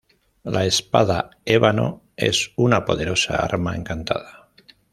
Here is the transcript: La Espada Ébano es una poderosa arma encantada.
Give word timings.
La 0.43 0.65
Espada 0.65 1.29
Ébano 1.45 2.01
es 2.15 2.49
una 2.57 2.83
poderosa 2.85 3.35
arma 3.35 3.75
encantada. 3.75 4.49